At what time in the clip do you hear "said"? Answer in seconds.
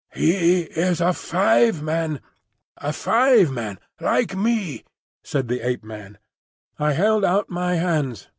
5.23-5.47